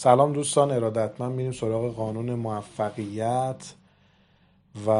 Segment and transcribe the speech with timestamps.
[0.00, 3.74] سلام دوستان ارادتمند میریم سراغ قانون موفقیت
[4.86, 4.90] و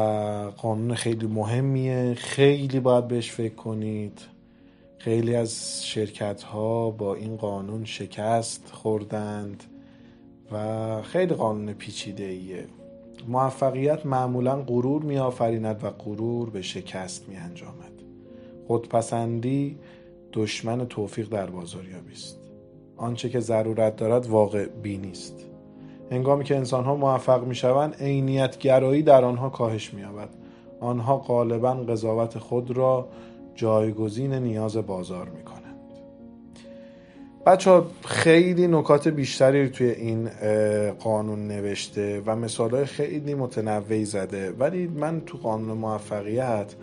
[0.57, 2.13] قانون خیلی مهمیه.
[2.13, 4.21] خیلی باید بهش فکر کنید.
[4.97, 9.63] خیلی از شرکت ها با این قانون شکست خوردند
[10.51, 12.65] و خیلی قانون پیچیده ایه
[13.27, 17.91] موفقیت معمولا غرور می آفریند و غرور به شکست می انجامد
[18.67, 19.77] خودپسندی
[20.33, 22.48] دشمن توفیق در بازاریابی است
[22.99, 25.45] آنچه که ضرورت دارد واقع بینی است
[26.11, 30.29] هنگامی که انسان ها موفق می شوند عینیت گرایی در آنها کاهش می یابد
[30.79, 33.07] آنها غالبا قضاوت خود را
[33.55, 35.59] جایگزین نیاز بازار می کنند
[37.45, 40.29] بچه خیلی نکات بیشتری توی این
[40.99, 44.51] قانون نوشته و مثال خیلی متنوعی زده.
[44.51, 46.75] ولی من تو قانون موفقیت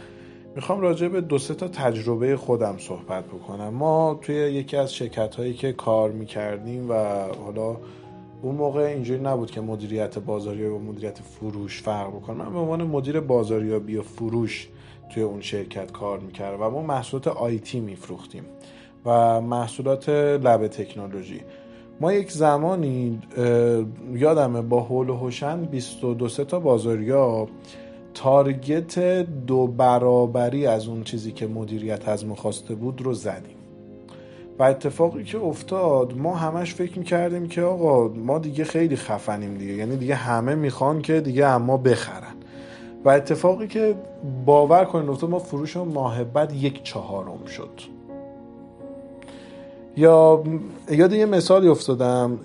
[0.57, 3.69] می‌خوام راجع به دو سه تا تجربه خودم صحبت بکنم.
[3.69, 6.95] ما توی یکی از شرکت هایی که کار می‌کردیم و
[7.45, 7.77] حالا
[8.43, 12.37] اون موقع اینجوری نبود که مدیریت بازاریابی و مدیریت فروش فرق بکنه.
[12.37, 14.69] من به عنوان مدیر بازاریابی و فروش
[15.15, 18.45] توی اون شرکت کار می‌کردم و ما محصولات آیتی میفروختیم
[19.05, 21.41] و محصولات لب تکنولوژی.
[22.01, 23.21] ما یک زمانی
[24.15, 27.49] یادمه با هول و هوشن 22 تا بازاریاب
[28.17, 28.99] تارگت
[29.47, 33.57] دو برابری از اون چیزی که مدیریت از خواسته بود رو زدیم.
[34.59, 39.73] و اتفاقی که افتاد ما همش فکر می‌کردیم که آقا ما دیگه خیلی خفنیم دیگه.
[39.73, 42.35] یعنی دیگه همه می‌خوان که دیگه اما بخرن.
[43.05, 43.95] و اتفاقی که
[44.47, 47.71] باور کنید افتاد ما فروش ماه بعد یک چهارم شد.
[49.97, 50.43] یا
[50.91, 52.39] یاد یه مثالی افتادم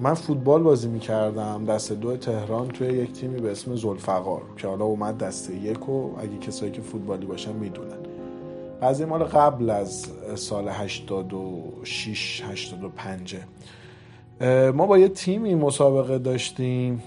[0.00, 4.84] من فوتبال بازی می‌کردم دست دو تهران توی یک تیمی به اسم زلفقار که حالا
[4.84, 7.98] اومد دست یک و اگه کسایی که فوتبالی باشن می‌دونن.
[8.82, 13.36] این مال قبل از سال 86 85
[14.74, 17.02] ما با یه تیمی مسابقه داشتیم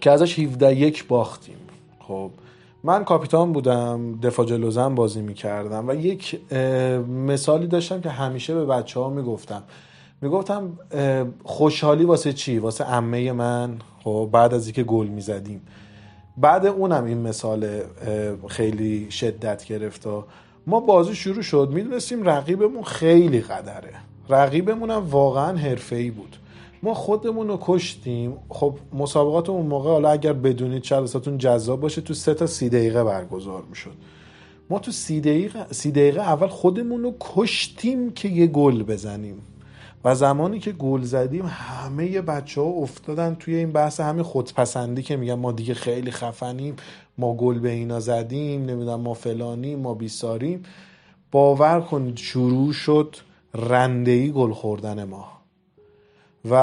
[0.00, 1.56] که ازش 17 یک باختیم.
[2.00, 2.30] خب
[2.84, 6.40] من کاپیتان بودم دفاع جلوزن بازی می‌کردم و یک
[7.08, 9.62] مثالی داشتم که همیشه به بچه ها می‌گفتم.
[10.22, 10.78] می‌گفتم
[11.44, 15.60] خوشحالی واسه چی؟ واسه عمه من؟ خب بعد از اینکه گل می‌زدیم.
[16.36, 17.80] بعد اونم این مثال
[18.48, 20.06] خیلی شدت گرفت
[20.66, 21.70] ما بازی شروع شد.
[21.72, 23.94] می‌دونستیم رقیبمون خیلی قدره.
[24.28, 26.36] رقیبمون هم واقعا حرفه‌ای بود.
[26.82, 28.36] ما خودمون رو کشتیم.
[28.48, 33.04] خب مسابقات اون موقع حالا اگر بدونید چلساتون جذاب باشه تو سه تا سی دقیقه
[33.04, 33.94] برگزار می‌شد.
[34.70, 39.42] ما تو سی دقیقه, سی دقیقه اول خودمون رو کشتیم که یه گل بزنیم.
[40.04, 45.16] و زمانی که گل زدیم همه بچه ها افتادن توی این بحث همین خودپسندی که
[45.16, 46.76] میگن ما دیگه خیلی خفنیم
[47.18, 50.62] ما گل به اینا زدیم نمی‌دونم ما فلانیم ما بیساریم.
[51.32, 53.16] باور کنید شروع شد
[53.54, 55.28] رندهی گل خوردن ما.
[56.44, 56.54] و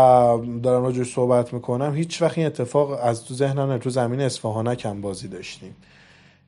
[0.64, 1.94] دارم راجعش صحبت می‌کنم.
[1.96, 5.76] هیچ وقت این اتفاق از تو ذهنم تو زمین اصفهانک هم بازی داشتیم.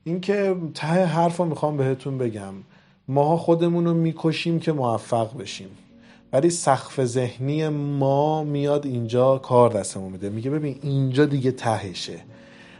[0.04, 2.54] اینکه ته حرف رو می‌خوام بهتون بگم.
[3.08, 5.68] ماها خودمون رو می‌کشیم که موفق بشیم.
[6.32, 10.30] ولی سقف ذهنی ما میاد اینجا کار دستمون میده.
[10.30, 12.18] میگه ببین اینجا دیگه تهشه.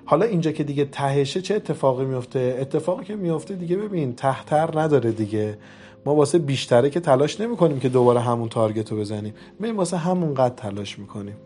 [0.05, 5.13] حالا اینجا که دیگه تهشه چه اتفاقی میفته؟ اتفاقی که میفته دیگه ببین تحتر نداره
[5.13, 5.59] دیگه.
[6.07, 9.35] ما واسه بیشتره که تلاش نمی کنیم که دوباره همون تارگت رو بزنیم.
[9.61, 11.37] ما واسه همون قد تلاش می‌کنیم.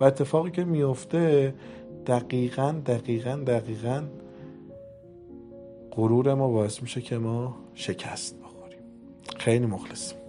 [0.00, 1.54] و اتفاقی که میفته
[2.06, 4.02] دقیقا دقیقا دقیقا
[5.92, 8.78] غرور ما باعث میشه که ما شکست بخوریم.
[9.38, 10.19] خیلی مخلصیم.